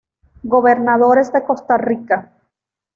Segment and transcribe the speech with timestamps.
[0.53, 2.31] Gobernadores de Costa Rica